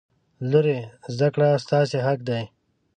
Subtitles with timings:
[0.51, 0.79] لورې!
[1.13, 2.43] زده کړې ستاسې حق دی.